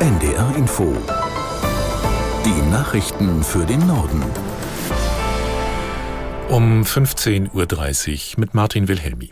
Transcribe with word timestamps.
NDR 0.00 0.56
Info. 0.56 0.96
Die 2.46 2.70
Nachrichten 2.70 3.44
für 3.44 3.66
den 3.66 3.86
Norden. 3.86 4.22
Um 6.48 6.84
15.30 6.84 7.50
Uhr 8.32 8.40
mit 8.40 8.54
Martin 8.54 8.88
Wilhelmi. 8.88 9.28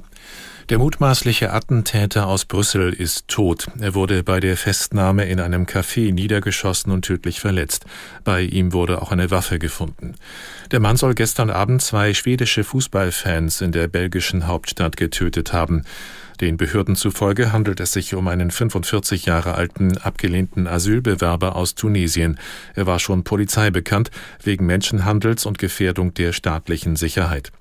Der 0.68 0.76
mutmaßliche 0.76 1.50
Attentäter 1.50 2.26
aus 2.26 2.44
Brüssel 2.44 2.92
ist 2.92 3.26
tot. 3.28 3.68
Er 3.80 3.94
wurde 3.94 4.22
bei 4.22 4.38
der 4.38 4.54
Festnahme 4.54 5.24
in 5.24 5.40
einem 5.40 5.64
Café 5.64 6.12
niedergeschossen 6.12 6.92
und 6.92 7.06
tödlich 7.06 7.40
verletzt. 7.40 7.86
Bei 8.22 8.42
ihm 8.42 8.74
wurde 8.74 9.00
auch 9.00 9.10
eine 9.10 9.30
Waffe 9.30 9.58
gefunden. 9.58 10.14
Der 10.70 10.80
Mann 10.80 10.98
soll 10.98 11.14
gestern 11.14 11.48
Abend 11.48 11.80
zwei 11.80 12.12
schwedische 12.12 12.64
Fußballfans 12.64 13.62
in 13.62 13.72
der 13.72 13.88
belgischen 13.88 14.46
Hauptstadt 14.46 14.98
getötet 14.98 15.54
haben. 15.54 15.84
Den 16.42 16.58
Behörden 16.58 16.96
zufolge 16.96 17.50
handelt 17.50 17.80
es 17.80 17.92
sich 17.94 18.14
um 18.14 18.28
einen 18.28 18.50
45 18.50 19.24
Jahre 19.24 19.54
alten 19.54 19.96
abgelehnten 19.96 20.66
Asylbewerber 20.66 21.56
aus 21.56 21.76
Tunesien. 21.76 22.38
Er 22.74 22.86
war 22.86 22.98
schon 22.98 23.24
Polizei 23.24 23.70
bekannt 23.70 24.10
wegen 24.44 24.66
Menschenhandels 24.66 25.46
und 25.46 25.58
Gefährdung 25.58 26.12
der 26.12 26.34
staatlichen 26.34 26.94
Sicherheit. 26.94 27.52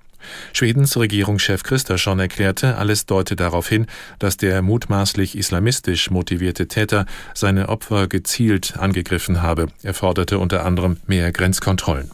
Schwedens 0.53 0.98
Regierungschef 0.98 1.63
Christersson 1.63 2.20
erklärte, 2.20 2.77
alles 2.77 3.05
deute 3.05 3.35
darauf 3.35 3.67
hin, 3.67 3.88
dass 4.20 4.38
der 4.38 4.62
mutmaßlich 4.62 5.38
islamistisch 5.38 6.09
motivierte 6.09 6.67
Täter 6.67 7.05
seine 7.34 7.70
Opfer 7.70 8.08
gezielt 8.08 8.77
angegriffen 8.77 9.41
habe. 9.41 9.67
Er 9.84 9.94
forderte 9.94 10.39
unter 10.39 10.66
anderem 10.66 10.98
mehr 11.08 11.31
Grenzkontrollen. 11.31 12.11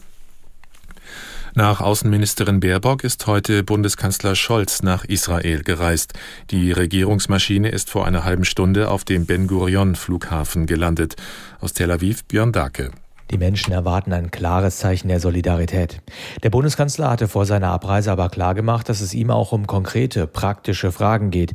Nach 1.56 1.80
Außenministerin 1.80 2.58
Baerbock 2.58 3.04
ist 3.04 3.28
heute 3.28 3.62
Bundeskanzler 3.62 4.34
Scholz 4.34 4.82
nach 4.82 5.04
Israel 5.04 5.62
gereist. 5.62 6.12
Die 6.50 6.72
Regierungsmaschine 6.72 7.68
ist 7.68 7.90
vor 7.90 8.06
einer 8.06 8.24
halben 8.24 8.44
Stunde 8.44 8.90
auf 8.90 9.04
dem 9.04 9.24
Ben 9.24 9.46
Gurion 9.46 9.94
Flughafen 9.94 10.66
gelandet. 10.66 11.14
Aus 11.60 11.72
Tel 11.72 11.92
Aviv 11.92 12.24
Björn 12.24 12.50
Dake. 12.50 12.90
Die 13.34 13.38
Menschen 13.38 13.72
erwarten 13.72 14.12
ein 14.12 14.30
klares 14.30 14.78
Zeichen 14.78 15.08
der 15.08 15.18
Solidarität. 15.18 16.00
Der 16.44 16.50
Bundeskanzler 16.50 17.10
hatte 17.10 17.26
vor 17.26 17.46
seiner 17.46 17.70
Abreise 17.70 18.12
aber 18.12 18.28
klargemacht, 18.28 18.88
dass 18.88 19.00
es 19.00 19.12
ihm 19.12 19.32
auch 19.32 19.50
um 19.50 19.66
konkrete, 19.66 20.28
praktische 20.28 20.92
Fragen 20.92 21.32
geht. 21.32 21.54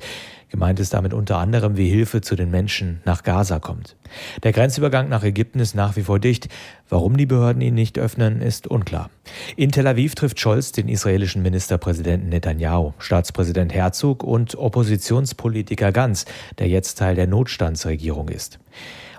Gemeint 0.49 0.81
ist 0.81 0.93
damit 0.93 1.13
unter 1.13 1.37
anderem, 1.37 1.77
wie 1.77 1.87
Hilfe 1.87 2.19
zu 2.19 2.35
den 2.35 2.51
Menschen 2.51 2.99
nach 3.05 3.23
Gaza 3.23 3.59
kommt. 3.59 3.95
Der 4.43 4.51
Grenzübergang 4.51 5.07
nach 5.07 5.23
Ägypten 5.23 5.59
ist 5.59 5.73
nach 5.73 5.95
wie 5.95 6.01
vor 6.01 6.19
dicht. 6.19 6.49
Warum 6.89 7.15
die 7.15 7.25
Behörden 7.25 7.61
ihn 7.61 7.75
nicht 7.75 7.97
öffnen, 7.97 8.41
ist 8.41 8.67
unklar. 8.67 9.09
In 9.55 9.71
Tel 9.71 9.87
Aviv 9.87 10.15
trifft 10.15 10.41
Scholz 10.41 10.73
den 10.73 10.89
israelischen 10.89 11.41
Ministerpräsidenten 11.43 12.27
Netanyahu, 12.27 12.91
Staatspräsident 12.99 13.73
Herzog 13.73 14.25
und 14.25 14.57
Oppositionspolitiker 14.57 15.93
Ganz, 15.93 16.25
der 16.57 16.67
jetzt 16.67 16.97
Teil 16.97 17.15
der 17.15 17.27
Notstandsregierung 17.27 18.27
ist. 18.27 18.59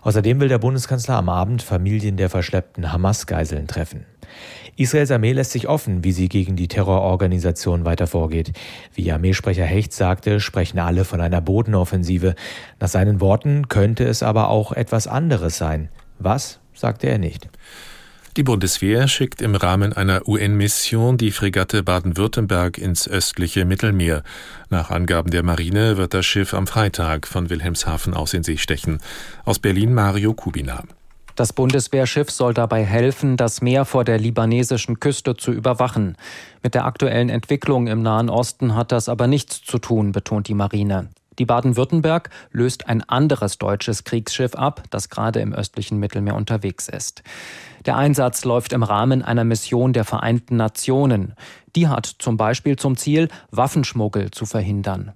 Außerdem 0.02 0.40
will 0.40 0.48
der 0.48 0.58
Bundeskanzler 0.58 1.16
am 1.16 1.28
Abend 1.28 1.62
Familien 1.62 2.16
der 2.16 2.30
verschleppten 2.30 2.92
Hamas-Geiseln 2.92 3.66
treffen. 3.66 4.06
Israels 4.76 5.10
Armee 5.10 5.32
lässt 5.32 5.50
sich 5.50 5.68
offen, 5.68 6.04
wie 6.04 6.12
sie 6.12 6.28
gegen 6.28 6.56
die 6.56 6.68
Terrororganisation 6.68 7.84
weiter 7.84 8.06
vorgeht. 8.06 8.52
Wie 8.94 9.12
Armeesprecher 9.12 9.64
Hecht 9.64 9.92
sagte, 9.92 10.40
sprechen 10.40 10.78
alle 10.78 11.04
von 11.04 11.20
einer 11.20 11.40
Bodenoffensive. 11.40 12.34
Nach 12.78 12.88
seinen 12.88 13.20
Worten 13.20 13.68
könnte 13.68 14.04
es 14.04 14.22
aber 14.22 14.48
auch 14.48 14.72
etwas 14.72 15.06
anderes 15.06 15.58
sein. 15.58 15.90
Was, 16.18 16.60
sagte 16.72 17.08
er 17.08 17.18
nicht. 17.18 17.48
Die 18.36 18.44
Bundeswehr 18.44 19.08
schickt 19.08 19.42
im 19.42 19.56
Rahmen 19.56 19.92
einer 19.92 20.28
UN-Mission 20.28 21.18
die 21.18 21.32
Fregatte 21.32 21.82
Baden-Württemberg 21.82 22.78
ins 22.78 23.08
östliche 23.08 23.64
Mittelmeer. 23.64 24.22
Nach 24.68 24.90
Angaben 24.90 25.32
der 25.32 25.42
Marine 25.42 25.96
wird 25.96 26.14
das 26.14 26.26
Schiff 26.26 26.54
am 26.54 26.68
Freitag 26.68 27.26
von 27.26 27.50
Wilhelmshaven 27.50 28.14
aus 28.14 28.32
in 28.32 28.44
See 28.44 28.56
stechen. 28.56 29.00
Aus 29.44 29.58
Berlin 29.58 29.94
Mario 29.94 30.32
Kubina. 30.32 30.84
Das 31.34 31.52
Bundeswehrschiff 31.52 32.30
soll 32.30 32.54
dabei 32.54 32.84
helfen, 32.84 33.36
das 33.36 33.62
Meer 33.62 33.84
vor 33.84 34.04
der 34.04 34.18
libanesischen 34.18 35.00
Küste 35.00 35.36
zu 35.36 35.50
überwachen. 35.52 36.16
Mit 36.62 36.74
der 36.74 36.84
aktuellen 36.84 37.30
Entwicklung 37.30 37.88
im 37.88 38.02
Nahen 38.02 38.30
Osten 38.30 38.76
hat 38.76 38.92
das 38.92 39.08
aber 39.08 39.26
nichts 39.26 39.62
zu 39.62 39.78
tun, 39.78 40.12
betont 40.12 40.46
die 40.46 40.54
Marine. 40.54 41.08
Die 41.40 41.46
Baden-Württemberg 41.46 42.28
löst 42.52 42.86
ein 42.86 43.02
anderes 43.08 43.56
deutsches 43.56 44.04
Kriegsschiff 44.04 44.54
ab, 44.54 44.82
das 44.90 45.08
gerade 45.08 45.40
im 45.40 45.54
östlichen 45.54 45.98
Mittelmeer 45.98 46.34
unterwegs 46.34 46.86
ist. 46.86 47.22
Der 47.86 47.96
Einsatz 47.96 48.44
läuft 48.44 48.74
im 48.74 48.82
Rahmen 48.82 49.22
einer 49.22 49.44
Mission 49.44 49.94
der 49.94 50.04
Vereinten 50.04 50.56
Nationen. 50.56 51.34
Die 51.74 51.88
hat 51.88 52.04
zum 52.04 52.36
Beispiel 52.36 52.76
zum 52.76 52.98
Ziel, 52.98 53.30
Waffenschmuggel 53.50 54.32
zu 54.32 54.44
verhindern. 54.44 55.12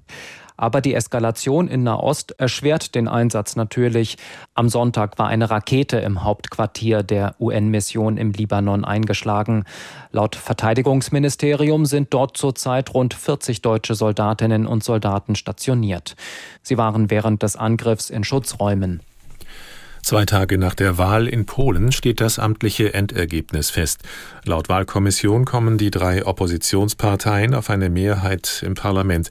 Aber 0.56 0.80
die 0.80 0.94
Eskalation 0.94 1.66
in 1.66 1.82
Nahost 1.82 2.32
erschwert 2.38 2.94
den 2.94 3.08
Einsatz 3.08 3.56
natürlich. 3.56 4.16
Am 4.54 4.68
Sonntag 4.68 5.18
war 5.18 5.26
eine 5.26 5.50
Rakete 5.50 5.98
im 5.98 6.22
Hauptquartier 6.22 7.02
der 7.02 7.34
UN-Mission 7.40 8.16
im 8.16 8.32
Libanon 8.32 8.84
eingeschlagen. 8.84 9.64
Laut 10.12 10.36
Verteidigungsministerium 10.36 11.86
sind 11.86 12.14
dort 12.14 12.36
zurzeit 12.36 12.94
rund 12.94 13.14
40 13.14 13.62
deutsche 13.62 13.96
Soldatinnen 13.96 14.66
und 14.66 14.84
Soldaten 14.84 15.34
stationiert. 15.34 16.14
Sie 16.62 16.78
waren 16.78 17.10
während 17.10 17.42
des 17.42 17.56
Angriffs 17.56 18.10
in 18.10 18.22
Schutzräumen. 18.22 19.00
Zwei 20.04 20.26
Tage 20.26 20.58
nach 20.58 20.74
der 20.74 20.98
Wahl 20.98 21.26
in 21.26 21.46
Polen 21.46 21.90
steht 21.90 22.20
das 22.20 22.38
amtliche 22.38 22.92
Endergebnis 22.92 23.70
fest. 23.70 24.02
Laut 24.44 24.68
Wahlkommission 24.68 25.46
kommen 25.46 25.78
die 25.78 25.90
drei 25.90 26.26
Oppositionsparteien 26.26 27.54
auf 27.54 27.70
eine 27.70 27.88
Mehrheit 27.88 28.62
im 28.66 28.74
Parlament. 28.74 29.30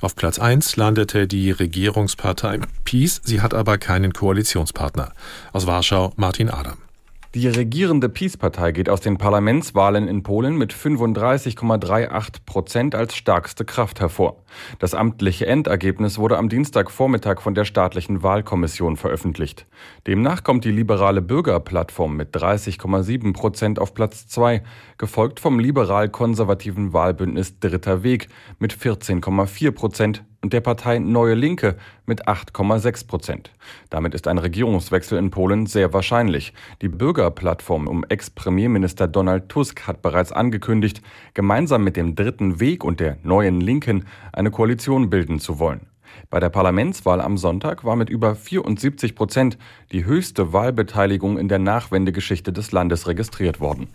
Auf 0.00 0.16
Platz 0.16 0.40
1 0.40 0.74
landete 0.74 1.28
die 1.28 1.52
Regierungspartei 1.52 2.58
PiS, 2.82 3.20
sie 3.22 3.40
hat 3.40 3.54
aber 3.54 3.78
keinen 3.78 4.12
Koalitionspartner. 4.12 5.12
Aus 5.52 5.68
Warschau 5.68 6.12
Martin 6.16 6.50
Adam. 6.50 6.87
Die 7.34 7.46
regierende 7.46 8.08
Peace-Partei 8.08 8.72
geht 8.72 8.88
aus 8.88 9.02
den 9.02 9.18
Parlamentswahlen 9.18 10.08
in 10.08 10.22
Polen 10.22 10.56
mit 10.56 10.72
35,38 10.72 12.36
Prozent 12.46 12.94
als 12.94 13.14
stärkste 13.14 13.66
Kraft 13.66 14.00
hervor. 14.00 14.42
Das 14.78 14.94
amtliche 14.94 15.44
Endergebnis 15.46 16.16
wurde 16.16 16.38
am 16.38 16.48
Dienstagvormittag 16.48 17.42
von 17.42 17.54
der 17.54 17.66
staatlichen 17.66 18.22
Wahlkommission 18.22 18.96
veröffentlicht. 18.96 19.66
Demnach 20.06 20.42
kommt 20.42 20.64
die 20.64 20.70
liberale 20.70 21.20
Bürgerplattform 21.20 22.16
mit 22.16 22.34
30,7 22.34 23.34
Prozent 23.34 23.78
auf 23.78 23.92
Platz 23.92 24.26
2, 24.28 24.62
gefolgt 24.96 25.38
vom 25.38 25.58
liberal-konservativen 25.58 26.94
Wahlbündnis 26.94 27.60
Dritter 27.60 28.02
Weg 28.02 28.28
mit 28.58 28.72
14,4 28.72 29.70
Prozent 29.72 30.24
und 30.42 30.52
der 30.52 30.60
Partei 30.60 30.98
Neue 30.98 31.34
Linke 31.34 31.76
mit 32.06 32.28
8,6 32.28 33.06
Prozent. 33.06 33.50
Damit 33.90 34.14
ist 34.14 34.28
ein 34.28 34.38
Regierungswechsel 34.38 35.18
in 35.18 35.30
Polen 35.30 35.66
sehr 35.66 35.92
wahrscheinlich. 35.92 36.52
Die 36.80 36.88
Bürgerplattform 36.88 37.88
um 37.88 38.04
Ex-Premierminister 38.04 39.08
Donald 39.08 39.48
Tusk 39.48 39.86
hat 39.86 40.02
bereits 40.02 40.32
angekündigt, 40.32 41.02
gemeinsam 41.34 41.82
mit 41.82 41.96
dem 41.96 42.14
Dritten 42.14 42.60
Weg 42.60 42.84
und 42.84 43.00
der 43.00 43.16
Neuen 43.22 43.60
Linken 43.60 44.06
eine 44.32 44.50
Koalition 44.50 45.10
bilden 45.10 45.40
zu 45.40 45.58
wollen. 45.58 45.86
Bei 46.30 46.40
der 46.40 46.50
Parlamentswahl 46.50 47.20
am 47.20 47.36
Sonntag 47.36 47.84
war 47.84 47.96
mit 47.96 48.10
über 48.10 48.34
74 48.34 49.14
Prozent 49.14 49.58
die 49.92 50.04
höchste 50.04 50.52
Wahlbeteiligung 50.52 51.38
in 51.38 51.48
der 51.48 51.58
Nachwendegeschichte 51.58 52.52
des 52.52 52.72
Landes 52.72 53.06
registriert 53.06 53.60
worden. 53.60 53.88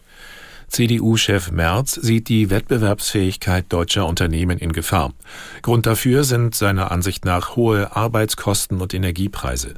CDU-Chef 0.74 1.52
Merz 1.52 1.94
sieht 1.94 2.30
die 2.30 2.50
Wettbewerbsfähigkeit 2.50 3.66
deutscher 3.70 4.08
Unternehmen 4.08 4.58
in 4.58 4.74
Gefahr. 4.74 5.14
Grund 5.62 5.86
dafür 5.86 6.24
sind 6.24 6.56
seiner 6.56 6.92
Ansicht 6.92 7.26
nach 7.26 7.56
hohe 7.56 7.96
Arbeitskosten 7.96 8.82
und 8.82 8.92
Energiepreise. 8.92 9.76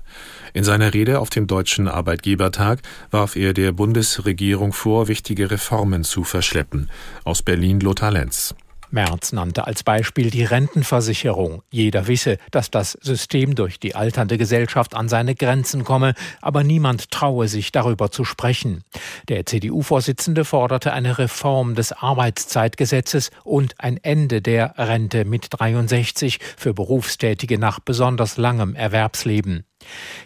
In 0.54 0.64
seiner 0.64 0.94
Rede 0.94 1.20
auf 1.20 1.30
dem 1.30 1.48
Deutschen 1.48 1.90
Arbeitgebertag 1.90 2.80
warf 3.12 3.36
er 3.36 3.52
der 3.52 3.74
Bundesregierung 3.74 4.72
vor, 4.72 5.10
wichtige 5.10 5.52
Reformen 5.52 6.06
zu 6.06 6.24
verschleppen. 6.24 6.90
Aus 7.26 7.42
Berlin 7.42 7.82
Lothar 7.82 8.12
Lenz. 8.12 8.56
Merz 8.92 9.32
nannte 9.32 9.68
als 9.68 9.84
Beispiel 9.84 10.30
die 10.30 10.44
Rentenversicherung. 10.44 11.64
Jeder 11.70 12.08
wisse, 12.08 12.38
dass 12.52 12.72
das 12.72 12.94
System 13.02 13.56
durch 13.56 13.80
die 13.80 13.96
alternde 13.96 14.38
Gesellschaft 14.38 14.96
an 14.96 15.10
seine 15.10 15.36
Grenzen 15.36 15.84
komme, 15.84 16.14
aber 16.42 16.64
niemand 16.64 17.12
traue 17.12 17.48
sich 17.48 17.72
darüber 17.72 18.12
zu 18.12 18.26
sprechen. 18.26 18.84
Der 19.30 19.46
CDU-Vorsitzende 19.46 20.46
forderte 20.46 20.94
eine 20.94 21.18
Reform 21.18 21.76
des 21.76 21.92
Arbeitszeitgesetzes 21.92 23.32
und 23.44 23.76
ein 23.80 23.98
Ende 23.98 24.42
der 24.42 24.76
Rente 24.78 25.26
mit 25.26 25.48
63 25.50 26.40
für 26.58 26.74
Berufstätige 26.74 27.58
nach 27.58 27.80
besonders 27.80 28.38
langem 28.38 28.76
Erwerbsleben. 28.76 29.66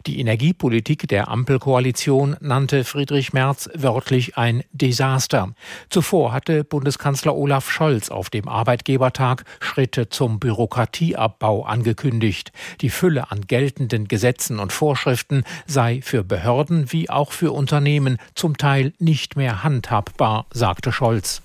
Die 0.07 0.19
Energiepolitik 0.19 1.07
der 1.07 1.27
Ampelkoalition 1.27 2.35
nannte 2.39 2.83
Friedrich 2.83 3.33
Merz 3.33 3.69
wörtlich 3.73 4.37
ein 4.37 4.63
Desaster. 4.71 5.53
Zuvor 5.89 6.31
hatte 6.31 6.63
Bundeskanzler 6.63 7.35
Olaf 7.35 7.69
Scholz 7.69 8.09
auf 8.09 8.29
dem 8.29 8.47
Arbeitgebertag 8.47 9.43
Schritte 9.59 10.09
zum 10.09 10.39
Bürokratieabbau 10.39 11.63
angekündigt. 11.63 12.51
Die 12.81 12.89
Fülle 12.89 13.31
an 13.31 13.47
geltenden 13.47 14.07
Gesetzen 14.07 14.59
und 14.59 14.71
Vorschriften 14.71 15.43
sei 15.65 16.01
für 16.03 16.23
Behörden 16.23 16.91
wie 16.91 17.09
auch 17.09 17.31
für 17.31 17.51
Unternehmen 17.51 18.17
zum 18.35 18.57
Teil 18.57 18.93
nicht 18.99 19.35
mehr 19.35 19.63
handhabbar, 19.63 20.45
sagte 20.51 20.91
Scholz. 20.91 21.41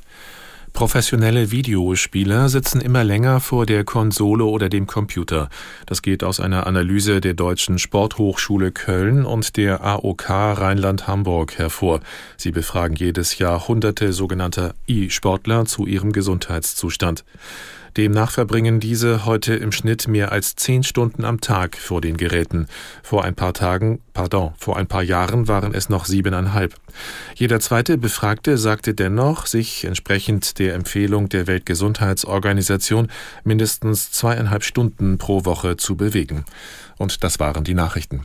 Professionelle 0.74 1.52
Videospieler 1.52 2.48
sitzen 2.48 2.80
immer 2.80 3.04
länger 3.04 3.38
vor 3.38 3.64
der 3.64 3.84
Konsole 3.84 4.44
oder 4.44 4.68
dem 4.68 4.88
Computer. 4.88 5.48
Das 5.86 6.02
geht 6.02 6.24
aus 6.24 6.40
einer 6.40 6.66
Analyse 6.66 7.20
der 7.20 7.34
Deutschen 7.34 7.78
Sporthochschule 7.78 8.72
Köln 8.72 9.24
und 9.24 9.56
der 9.56 9.84
AOK 9.84 10.28
Rheinland-Hamburg 10.28 11.58
hervor. 11.58 12.00
Sie 12.36 12.50
befragen 12.50 12.96
jedes 12.96 13.38
Jahr 13.38 13.68
hunderte 13.68 14.12
sogenannter 14.12 14.74
E-Sportler 14.88 15.64
zu 15.64 15.86
ihrem 15.86 16.10
Gesundheitszustand. 16.10 17.24
Demnach 17.96 18.32
verbringen 18.32 18.80
diese 18.80 19.24
heute 19.24 19.54
im 19.54 19.70
Schnitt 19.70 20.08
mehr 20.08 20.32
als 20.32 20.56
zehn 20.56 20.82
Stunden 20.82 21.24
am 21.24 21.40
Tag 21.40 21.76
vor 21.76 22.00
den 22.00 22.16
Geräten. 22.16 22.66
Vor 23.04 23.22
ein 23.22 23.36
paar 23.36 23.54
Tagen, 23.54 24.00
pardon, 24.14 24.54
vor 24.56 24.78
ein 24.78 24.86
paar 24.86 25.02
Jahren 25.02 25.48
waren 25.48 25.74
es 25.74 25.90
noch 25.90 26.06
siebeneinhalb. 26.06 26.74
Jeder 27.34 27.60
zweite 27.60 27.98
Befragte 27.98 28.56
sagte 28.56 28.94
dennoch, 28.94 29.46
sich 29.46 29.84
entsprechend 29.84 30.58
der 30.58 30.74
Empfehlung 30.74 31.28
der 31.28 31.46
Weltgesundheitsorganisation 31.46 33.08
mindestens 33.42 34.10
zweieinhalb 34.12 34.64
Stunden 34.64 35.18
pro 35.18 35.44
Woche 35.44 35.76
zu 35.76 35.96
bewegen. 35.96 36.44
Und 36.96 37.22
das 37.24 37.40
waren 37.40 37.64
die 37.64 37.74
Nachrichten. 37.74 38.24